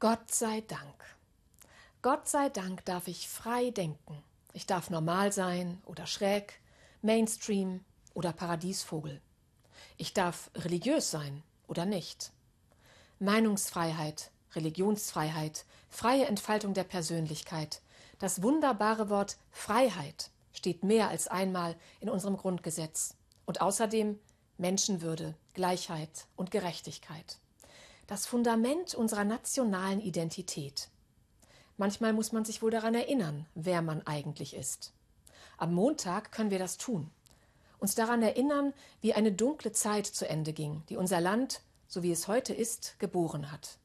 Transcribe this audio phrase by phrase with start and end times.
[0.00, 1.16] Gott sei Dank.
[2.02, 4.22] Gott sei Dank darf ich frei denken.
[4.52, 6.60] Ich darf normal sein oder schräg,
[7.02, 7.84] Mainstream
[8.14, 9.20] oder Paradiesvogel.
[9.96, 12.30] Ich darf religiös sein oder nicht.
[13.18, 17.82] Meinungsfreiheit, Religionsfreiheit, freie Entfaltung der Persönlichkeit.
[18.20, 23.16] Das wunderbare Wort Freiheit steht mehr als einmal in unserem Grundgesetz.
[23.46, 24.20] Und außerdem
[24.58, 27.40] Menschenwürde, Gleichheit und Gerechtigkeit.
[28.08, 30.88] Das Fundament unserer nationalen Identität.
[31.76, 34.94] Manchmal muss man sich wohl daran erinnern, wer man eigentlich ist.
[35.58, 37.10] Am Montag können wir das tun.
[37.78, 42.10] Uns daran erinnern, wie eine dunkle Zeit zu Ende ging, die unser Land, so wie
[42.10, 43.76] es heute ist, geboren hat.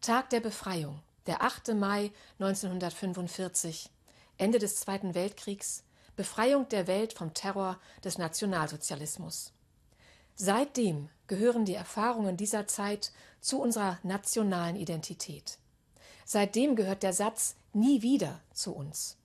[0.00, 1.74] Tag der Befreiung, der 8.
[1.74, 3.90] Mai 1945,
[4.38, 5.84] Ende des Zweiten Weltkriegs,
[6.16, 9.52] Befreiung der Welt vom Terror des Nationalsozialismus.
[10.34, 15.58] Seitdem gehören die Erfahrungen dieser Zeit zu unserer nationalen Identität.
[16.24, 19.16] Seitdem gehört der Satz nie wieder zu uns.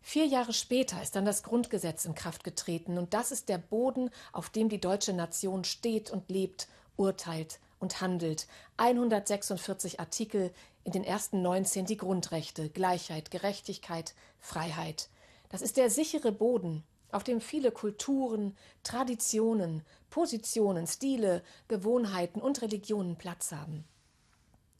[0.00, 4.10] Vier Jahre später ist dann das Grundgesetz in Kraft getreten, und das ist der Boden,
[4.32, 8.46] auf dem die deutsche Nation steht und lebt, urteilt und handelt.
[8.76, 10.52] 146 Artikel,
[10.84, 15.08] in den ersten 19 die Grundrechte, Gleichheit, Gerechtigkeit, Freiheit.
[15.48, 16.84] Das ist der sichere Boden,
[17.16, 23.84] auf dem viele Kulturen, Traditionen, Positionen, Stile, Gewohnheiten und Religionen Platz haben.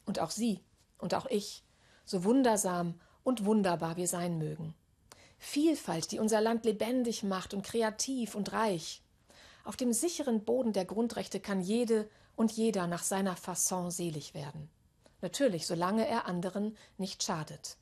[0.05, 0.61] Und auch Sie
[0.99, 1.65] und auch ich,
[2.05, 4.75] so wundersam und wunderbar wir sein mögen.
[5.39, 9.03] Vielfalt, die unser Land lebendig macht und kreativ und reich.
[9.65, 12.07] Auf dem sicheren Boden der Grundrechte kann jede
[12.37, 14.69] und jeder nach seiner Fasson selig werden.
[15.23, 17.79] Natürlich, solange er anderen nicht schadet.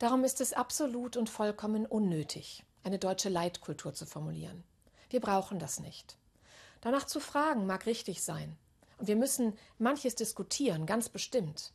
[0.00, 4.64] Darum ist es absolut und vollkommen unnötig, eine deutsche Leitkultur zu formulieren.
[5.10, 6.16] Wir brauchen das nicht.
[6.80, 8.56] Danach zu fragen mag richtig sein.
[8.98, 11.72] Und wir müssen manches diskutieren, ganz bestimmt.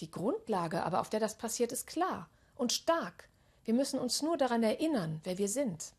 [0.00, 3.28] Die Grundlage aber, auf der das passiert, ist klar und stark.
[3.64, 5.92] Wir müssen uns nur daran erinnern, wer wir sind.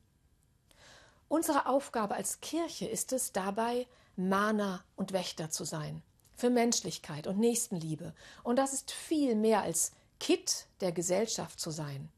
[1.27, 6.01] Unsere Aufgabe als Kirche ist es dabei, Mahner und Wächter zu sein,
[6.35, 8.13] für Menschlichkeit und Nächstenliebe.
[8.44, 12.09] Und das ist viel mehr als Kit der Gesellschaft zu sein.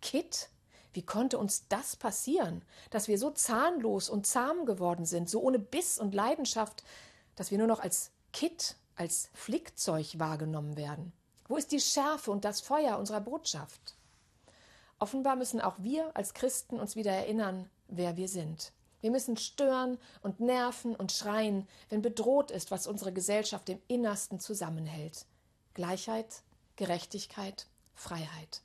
[0.00, 0.48] Kit?
[0.96, 5.58] Wie konnte uns das passieren, dass wir so zahnlos und zahm geworden sind, so ohne
[5.58, 6.82] Biss und Leidenschaft,
[7.34, 11.12] dass wir nur noch als Kit, als Flickzeug wahrgenommen werden?
[11.48, 13.94] Wo ist die Schärfe und das Feuer unserer Botschaft?
[14.98, 18.72] Offenbar müssen auch wir als Christen uns wieder erinnern, wer wir sind.
[19.02, 24.40] Wir müssen stören und nerven und schreien, wenn bedroht ist, was unsere Gesellschaft im Innersten
[24.40, 25.26] zusammenhält.
[25.74, 26.42] Gleichheit,
[26.76, 28.62] Gerechtigkeit, Freiheit.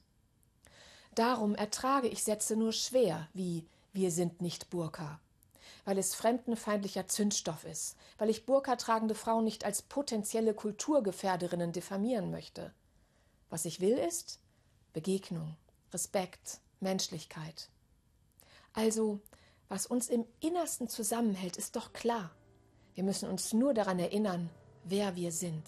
[1.21, 5.19] Darum ertrage ich Sätze nur schwer, wie wir sind nicht Burka,
[5.85, 12.31] weil es fremdenfeindlicher Zündstoff ist, weil ich Burka tragende Frauen nicht als potenzielle Kulturgefährderinnen diffamieren
[12.31, 12.73] möchte.
[13.51, 14.39] Was ich will ist
[14.93, 15.55] Begegnung,
[15.93, 17.69] Respekt, Menschlichkeit.
[18.73, 19.19] Also,
[19.69, 22.31] was uns im Innersten zusammenhält, ist doch klar.
[22.95, 24.49] Wir müssen uns nur daran erinnern,
[24.85, 25.67] wer wir sind.